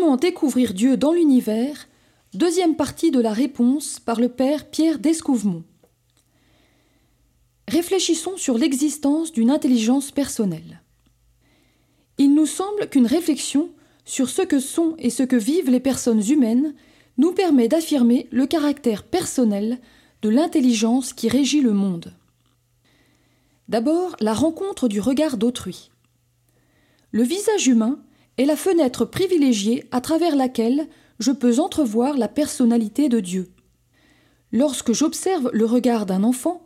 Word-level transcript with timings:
Comment 0.00 0.16
découvrir 0.16 0.72
Dieu 0.72 0.96
dans 0.96 1.12
l'univers? 1.12 1.86
Deuxième 2.32 2.74
partie 2.74 3.10
de 3.10 3.20
la 3.20 3.34
réponse 3.34 4.00
par 4.00 4.18
le 4.18 4.30
Père 4.30 4.70
Pierre 4.70 4.98
Descouvemont. 4.98 5.62
Réfléchissons 7.68 8.38
sur 8.38 8.56
l'existence 8.56 9.30
d'une 9.30 9.50
intelligence 9.50 10.10
personnelle. 10.10 10.80
Il 12.16 12.34
nous 12.34 12.46
semble 12.46 12.88
qu'une 12.88 13.04
réflexion 13.04 13.68
sur 14.06 14.30
ce 14.30 14.40
que 14.40 14.58
sont 14.58 14.94
et 14.98 15.10
ce 15.10 15.22
que 15.22 15.36
vivent 15.36 15.68
les 15.68 15.80
personnes 15.80 16.26
humaines 16.26 16.74
nous 17.18 17.32
permet 17.32 17.68
d'affirmer 17.68 18.26
le 18.30 18.46
caractère 18.46 19.04
personnel 19.04 19.80
de 20.22 20.30
l'intelligence 20.30 21.12
qui 21.12 21.28
régit 21.28 21.60
le 21.60 21.74
monde. 21.74 22.14
D'abord, 23.68 24.16
la 24.20 24.32
rencontre 24.32 24.88
du 24.88 24.98
regard 24.98 25.36
d'autrui. 25.36 25.90
Le 27.12 27.22
visage 27.22 27.66
humain 27.66 28.00
est 28.40 28.46
la 28.46 28.56
fenêtre 28.56 29.04
privilégiée 29.04 29.84
à 29.90 30.00
travers 30.00 30.34
laquelle 30.34 30.88
je 31.18 31.30
peux 31.30 31.60
entrevoir 31.60 32.16
la 32.16 32.26
personnalité 32.26 33.10
de 33.10 33.20
Dieu. 33.20 33.50
Lorsque 34.50 34.94
j'observe 34.94 35.50
le 35.52 35.66
regard 35.66 36.06
d'un 36.06 36.24
enfant, 36.24 36.62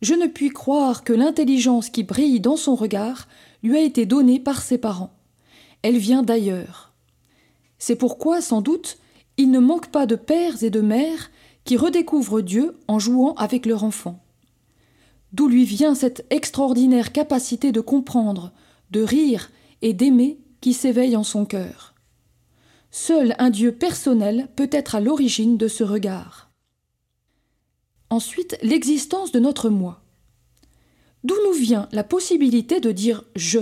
je 0.00 0.14
ne 0.14 0.26
puis 0.26 0.48
croire 0.48 1.04
que 1.04 1.12
l'intelligence 1.12 1.90
qui 1.90 2.04
brille 2.04 2.40
dans 2.40 2.56
son 2.56 2.74
regard 2.74 3.28
lui 3.62 3.76
a 3.76 3.82
été 3.82 4.06
donnée 4.06 4.40
par 4.40 4.62
ses 4.62 4.78
parents. 4.78 5.12
Elle 5.82 5.98
vient 5.98 6.22
d'ailleurs. 6.22 6.94
C'est 7.76 7.96
pourquoi, 7.96 8.40
sans 8.40 8.62
doute, 8.62 8.96
il 9.36 9.50
ne 9.50 9.58
manque 9.58 9.88
pas 9.88 10.06
de 10.06 10.16
pères 10.16 10.62
et 10.64 10.70
de 10.70 10.80
mères 10.80 11.30
qui 11.64 11.76
redécouvrent 11.76 12.40
Dieu 12.40 12.78
en 12.88 12.98
jouant 12.98 13.34
avec 13.34 13.66
leur 13.66 13.84
enfant. 13.84 14.24
D'où 15.34 15.48
lui 15.48 15.66
vient 15.66 15.94
cette 15.94 16.24
extraordinaire 16.30 17.12
capacité 17.12 17.72
de 17.72 17.82
comprendre, 17.82 18.52
de 18.90 19.02
rire 19.02 19.50
et 19.82 19.92
d'aimer 19.92 20.38
qui 20.64 20.72
s'éveille 20.72 21.14
en 21.14 21.24
son 21.24 21.44
cœur. 21.44 21.92
Seul 22.90 23.34
un 23.38 23.50
Dieu 23.50 23.70
personnel 23.70 24.48
peut 24.56 24.70
être 24.72 24.94
à 24.94 25.00
l'origine 25.00 25.58
de 25.58 25.68
ce 25.68 25.84
regard. 25.84 26.50
Ensuite, 28.08 28.56
l'existence 28.62 29.30
de 29.30 29.40
notre 29.40 29.68
moi. 29.68 30.00
D'où 31.22 31.34
nous 31.44 31.52
vient 31.52 31.86
la 31.92 32.02
possibilité 32.02 32.80
de 32.80 32.92
dire 32.92 33.24
je 33.36 33.58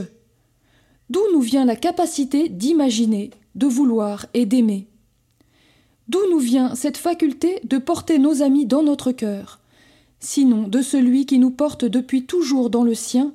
D'où 1.11 1.23
nous 1.33 1.41
vient 1.41 1.64
la 1.64 1.75
capacité 1.75 2.48
d'imaginer, 2.48 3.30
de 3.56 3.67
vouloir 3.67 4.27
et 4.33 4.47
d'aimer? 4.47 4.86
D'où 6.06 6.20
nous 6.30 6.39
vient 6.39 6.77
cette 6.77 6.98
faculté 6.98 7.58
de 7.64 7.78
porter 7.78 8.20
nos 8.20 8.42
amis 8.42 8.64
dans 8.64 8.84
notre 8.84 9.11
cœur, 9.11 9.58
sinon 10.20 10.69
de 10.69 10.83
celui 10.83 11.27
qui 11.27 11.41
nous 11.41 11.50
porte 11.50 11.84
depuis 11.84 12.27
toujours 12.27 12.70
dans 12.70 12.84
le 12.84 12.95
sien 12.95 13.34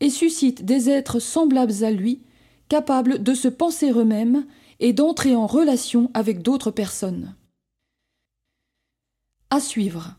et 0.00 0.10
suscite 0.10 0.66
des 0.66 0.90
êtres 0.90 1.18
semblables 1.18 1.82
à 1.82 1.90
lui, 1.90 2.20
capables 2.68 3.22
de 3.22 3.34
se 3.34 3.48
penser 3.48 3.90
eux-mêmes 3.90 4.46
et 4.80 4.92
d'entrer 4.92 5.34
en 5.34 5.46
relation 5.46 6.10
avec 6.14 6.42
d'autres 6.42 6.70
personnes. 6.70 7.34
À 9.50 9.60
suivre. 9.60 10.16